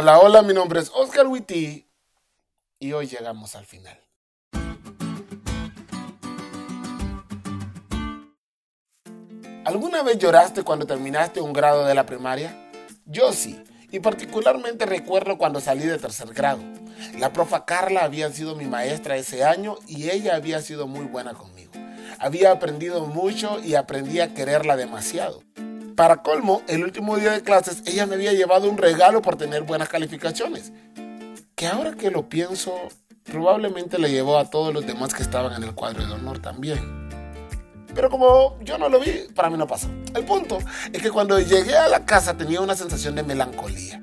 Hola, 0.00 0.20
hola, 0.20 0.42
mi 0.42 0.54
nombre 0.54 0.78
es 0.78 0.92
Oscar 0.94 1.26
Witty 1.26 1.90
y 2.78 2.92
hoy 2.92 3.08
llegamos 3.08 3.56
al 3.56 3.66
final. 3.66 3.98
¿Alguna 9.64 10.04
vez 10.04 10.18
lloraste 10.18 10.62
cuando 10.62 10.86
terminaste 10.86 11.40
un 11.40 11.52
grado 11.52 11.84
de 11.84 11.96
la 11.96 12.06
primaria? 12.06 12.70
Yo 13.06 13.32
sí, 13.32 13.60
y 13.90 13.98
particularmente 13.98 14.86
recuerdo 14.86 15.36
cuando 15.36 15.60
salí 15.60 15.84
de 15.84 15.98
tercer 15.98 16.32
grado. 16.32 16.60
La 17.18 17.32
profa 17.32 17.64
Carla 17.64 18.04
había 18.04 18.30
sido 18.30 18.54
mi 18.54 18.66
maestra 18.66 19.16
ese 19.16 19.42
año 19.42 19.78
y 19.88 20.10
ella 20.10 20.36
había 20.36 20.62
sido 20.62 20.86
muy 20.86 21.06
buena 21.06 21.34
conmigo. 21.34 21.72
Había 22.20 22.52
aprendido 22.52 23.04
mucho 23.06 23.58
y 23.58 23.74
aprendí 23.74 24.20
a 24.20 24.32
quererla 24.32 24.76
demasiado. 24.76 25.42
Para 25.98 26.22
colmo, 26.22 26.62
el 26.68 26.84
último 26.84 27.16
día 27.16 27.32
de 27.32 27.42
clases 27.42 27.82
ella 27.84 28.06
me 28.06 28.14
había 28.14 28.32
llevado 28.32 28.70
un 28.70 28.78
regalo 28.78 29.20
por 29.20 29.34
tener 29.34 29.64
buenas 29.64 29.88
calificaciones. 29.88 30.72
Que 31.56 31.66
ahora 31.66 31.96
que 31.96 32.12
lo 32.12 32.28
pienso, 32.28 32.72
probablemente 33.24 33.98
le 33.98 34.08
llevó 34.08 34.38
a 34.38 34.48
todos 34.48 34.72
los 34.72 34.86
demás 34.86 35.12
que 35.12 35.24
estaban 35.24 35.60
en 35.60 35.68
el 35.68 35.74
cuadro 35.74 36.06
de 36.06 36.12
honor 36.12 36.38
también. 36.38 37.08
Pero 37.96 38.10
como 38.10 38.60
yo 38.60 38.78
no 38.78 38.88
lo 38.88 39.00
vi, 39.00 39.26
para 39.34 39.50
mí 39.50 39.58
no 39.58 39.66
pasó. 39.66 39.88
El 40.14 40.24
punto 40.24 40.58
es 40.92 41.02
que 41.02 41.10
cuando 41.10 41.36
llegué 41.40 41.76
a 41.76 41.88
la 41.88 42.06
casa 42.06 42.36
tenía 42.36 42.60
una 42.60 42.76
sensación 42.76 43.16
de 43.16 43.24
melancolía. 43.24 44.00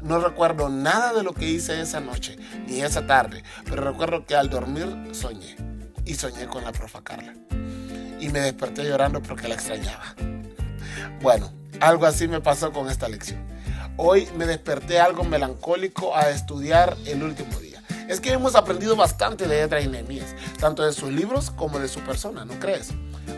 No 0.00 0.20
recuerdo 0.20 0.70
nada 0.70 1.12
de 1.12 1.22
lo 1.22 1.34
que 1.34 1.44
hice 1.44 1.82
esa 1.82 2.00
noche, 2.00 2.38
ni 2.66 2.80
esa 2.80 3.06
tarde, 3.06 3.44
pero 3.66 3.84
recuerdo 3.84 4.24
que 4.24 4.36
al 4.36 4.48
dormir 4.48 5.10
soñé. 5.12 5.54
Y 6.06 6.14
soñé 6.14 6.46
con 6.46 6.64
la 6.64 6.72
profa 6.72 7.04
Carla. 7.04 7.34
Y 8.20 8.30
me 8.30 8.40
desperté 8.40 8.84
llorando 8.84 9.20
porque 9.20 9.48
la 9.48 9.54
extrañaba. 9.56 10.14
Bueno, 11.22 11.52
algo 11.80 12.06
así 12.06 12.28
me 12.28 12.40
pasó 12.40 12.72
con 12.72 12.90
esta 12.90 13.08
lección. 13.08 13.44
Hoy 13.96 14.28
me 14.36 14.46
desperté 14.46 15.00
algo 15.00 15.24
melancólico 15.24 16.14
a 16.14 16.30
estudiar 16.30 16.96
el 17.06 17.22
último 17.22 17.58
día. 17.58 17.82
Es 18.08 18.20
que 18.20 18.32
hemos 18.32 18.54
aprendido 18.54 18.94
bastante 18.94 19.48
de 19.48 19.60
Edra 19.60 19.80
y 19.80 19.88
Nehemías, 19.88 20.34
tanto 20.60 20.84
de 20.84 20.92
sus 20.92 21.10
libros 21.10 21.50
como 21.50 21.78
de 21.78 21.88
su 21.88 22.00
persona, 22.00 22.44
¿no 22.44 22.54
crees? 22.60 22.90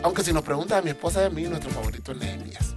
Aunque 0.03 0.23
si 0.23 0.33
nos 0.33 0.43
preguntas 0.43 0.77
a 0.77 0.81
mi 0.81 0.91
esposa 0.91 1.23
y 1.23 1.25
a 1.25 1.29
mí, 1.29 1.43
nuestro 1.43 1.71
favorito 1.71 2.11
es 2.11 2.17
Nehemías. 2.19 2.75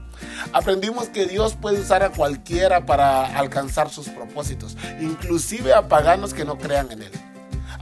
Aprendimos 0.53 1.09
que 1.09 1.27
Dios 1.27 1.57
puede 1.61 1.81
usar 1.81 2.03
a 2.03 2.11
cualquiera 2.11 2.87
para 2.87 3.39
alcanzar 3.39 3.91
sus 3.91 4.09
propósitos, 4.09 4.77
inclusive 5.01 5.75
a 5.75 5.89
paganos 5.89 6.35
que 6.35 6.45
no 6.45 6.59
crean 6.59 6.91
en 6.93 7.03
Él. 7.03 7.13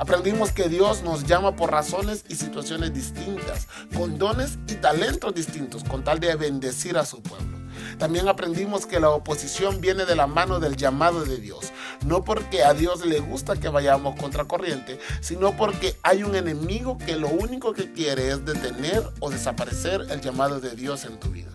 Aprendimos 0.01 0.51
que 0.51 0.71
Dios 0.71 1.03
nos 1.03 1.25
llama 1.25 1.57
por 1.57 1.73
razones 1.73 2.25
y 2.27 2.35
situaciones 2.35 2.95
distintas, 2.95 3.69
con 3.95 4.17
dones 4.17 4.59
y 4.67 4.77
talentos 4.77 5.35
distintos, 5.35 5.85
con 5.85 6.03
tal 6.03 6.21
de 6.21 6.35
bendecir 6.37 6.97
a 6.97 7.05
su 7.05 7.23
pueblo. 7.23 7.59
También 7.99 8.27
aprendimos 8.27 8.87
que 8.87 8.99
la 8.99 9.11
oposición 9.11 9.83
viene 9.83 10.07
de 10.07 10.17
la 10.17 10.27
mano 10.27 10.59
del 10.59 10.77
llamado 10.77 11.27
de 11.27 11.37
Dios, 11.37 11.75
no 12.07 12.25
porque 12.25 12.65
a 12.65 12.73
Dios 12.73 13.05
le 13.05 13.21
gusta 13.21 13.57
que 13.57 13.69
vayamos 13.69 14.19
contra 14.19 14.47
corriente, 14.47 14.99
sino 15.21 15.55
porque 15.55 15.99
hay 16.03 16.23
un 16.23 16.35
enemigo 16.35 16.97
que 16.97 17.17
lo 17.17 17.29
único 17.29 17.75
que 17.75 17.93
quiere 17.93 18.31
es 18.31 18.43
detener 18.47 19.07
o 19.21 19.29
desaparecer 19.29 20.07
el 20.09 20.23
llamado 20.23 20.61
de 20.61 20.75
Dios 20.77 21.05
en 21.05 21.21
tu 21.21 21.29
vida. 21.29 21.51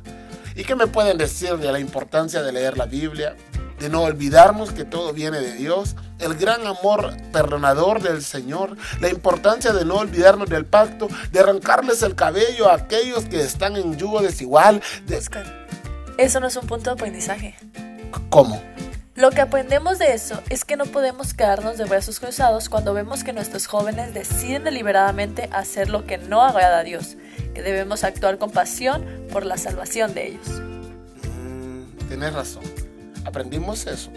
¿Y 0.55 0.65
qué 0.65 0.75
me 0.75 0.85
pueden 0.85 1.17
decir 1.17 1.57
de 1.57 1.71
la 1.71 1.79
importancia 1.79 2.43
de 2.43 2.51
leer 2.51 2.77
la 2.77 2.85
Biblia, 2.85 3.35
de 3.79 3.89
no 3.89 4.03
olvidarnos 4.03 4.71
que 4.71 4.85
todo 4.85 5.13
viene 5.13 5.39
de 5.39 5.53
Dios, 5.55 5.95
el 6.19 6.35
gran 6.35 6.65
amor 6.65 7.15
perdonador 7.31 8.01
del 8.01 8.23
Señor, 8.23 8.77
la 8.99 9.09
importancia 9.09 9.73
de 9.73 9.85
no 9.85 9.95
olvidarnos 9.95 10.49
del 10.49 10.65
pacto, 10.65 11.07
de 11.31 11.39
arrancarles 11.39 12.01
el 12.03 12.15
cabello 12.15 12.69
a 12.69 12.75
aquellos 12.75 13.25
que 13.25 13.41
están 13.41 13.75
en 13.75 13.97
yugo 13.97 14.21
desigual. 14.21 14.81
De... 15.05 15.17
Oscar, 15.17 15.67
eso 16.17 16.39
no 16.39 16.47
es 16.47 16.55
un 16.55 16.67
punto 16.67 16.89
de 16.89 16.93
aprendizaje. 16.93 17.55
¿Cómo? 18.29 18.61
Lo 19.15 19.31
que 19.31 19.39
aprendemos 19.39 19.97
de 19.97 20.13
eso 20.13 20.41
es 20.49 20.65
que 20.65 20.75
no 20.75 20.85
podemos 20.85 21.33
quedarnos 21.33 21.77
de 21.77 21.85
brazos 21.85 22.19
cruzados 22.19 22.67
cuando 22.67 22.93
vemos 22.93 23.23
que 23.23 23.31
nuestros 23.31 23.65
jóvenes 23.65 24.13
deciden 24.13 24.65
deliberadamente 24.65 25.49
hacer 25.53 25.89
lo 25.89 26.05
que 26.05 26.17
no 26.17 26.43
agrada 26.43 26.79
a 26.79 26.83
Dios, 26.83 27.15
que 27.53 27.61
debemos 27.61 28.03
actuar 28.03 28.37
con 28.37 28.51
pasión 28.51 29.05
por 29.31 29.45
la 29.45 29.57
salvación 29.57 30.13
de 30.13 30.27
ellos. 30.27 30.47
Mm, 31.23 32.07
tienes 32.09 32.33
razón 32.33 32.63
aprendimos 33.25 33.85
eso. 33.87 34.11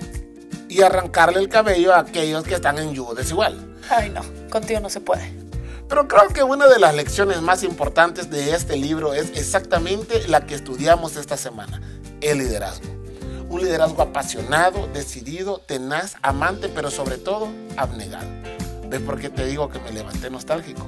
Y 0.68 0.82
arrancarle 0.82 1.40
el 1.40 1.48
cabello 1.48 1.94
a 1.94 2.00
aquellos 2.00 2.44
que 2.44 2.54
están 2.54 2.78
en 2.78 2.94
yugo 2.94 3.14
desigual. 3.14 3.76
Ay, 3.88 4.10
no, 4.10 4.22
contigo 4.50 4.80
no 4.80 4.90
se 4.90 5.00
puede. 5.00 5.32
Pero 5.88 6.06
creo 6.06 6.28
que 6.28 6.42
una 6.42 6.66
de 6.66 6.78
las 6.78 6.94
lecciones 6.94 7.40
más 7.40 7.62
importantes 7.62 8.30
de 8.30 8.54
este 8.54 8.76
libro 8.76 9.14
es 9.14 9.30
exactamente 9.34 10.28
la 10.28 10.44
que 10.44 10.54
estudiamos 10.54 11.16
esta 11.16 11.38
semana, 11.38 11.80
el 12.20 12.38
liderazgo. 12.38 12.86
Un 13.48 13.62
liderazgo 13.62 14.02
apasionado, 14.02 14.86
decidido, 14.88 15.62
tenaz, 15.66 16.16
amante, 16.20 16.68
pero 16.68 16.90
sobre 16.90 17.16
todo 17.16 17.48
abnegado. 17.78 18.28
¿Ves 18.88 19.00
por 19.00 19.18
qué 19.18 19.30
te 19.30 19.46
digo 19.46 19.70
que 19.70 19.78
me 19.80 19.90
levanté 19.90 20.28
nostálgico? 20.28 20.86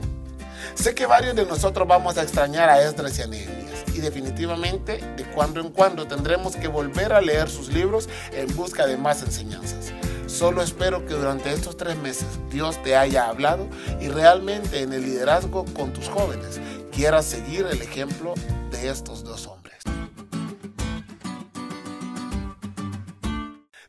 Sé 0.74 0.94
que 0.94 1.06
varios 1.06 1.34
de 1.36 1.46
nosotros 1.46 1.86
vamos 1.86 2.16
a 2.18 2.22
extrañar 2.22 2.68
a 2.68 2.82
Esdras 2.82 3.18
y 3.18 3.22
a 3.22 3.26
Nehemías 3.26 3.84
y 3.94 4.00
definitivamente 4.00 4.98
de 5.16 5.24
cuando 5.24 5.60
en 5.60 5.70
cuando 5.70 6.06
tendremos 6.06 6.56
que 6.56 6.68
volver 6.68 7.12
a 7.12 7.20
leer 7.20 7.48
sus 7.48 7.72
libros 7.72 8.08
en 8.32 8.54
busca 8.56 8.86
de 8.86 8.96
más 8.96 9.22
enseñanzas. 9.22 9.92
Solo 10.26 10.62
espero 10.62 11.04
que 11.06 11.14
durante 11.14 11.52
estos 11.52 11.76
tres 11.76 11.96
meses 11.96 12.28
Dios 12.50 12.80
te 12.82 12.96
haya 12.96 13.28
hablado 13.28 13.66
y 14.00 14.08
realmente 14.08 14.80
en 14.80 14.92
el 14.92 15.02
liderazgo 15.02 15.64
con 15.74 15.92
tus 15.92 16.08
jóvenes 16.08 16.60
quieras 16.92 17.24
seguir 17.24 17.66
el 17.70 17.82
ejemplo 17.82 18.34
de 18.70 18.90
estos 18.90 19.24
dos 19.24 19.46
hombres. 19.46 19.59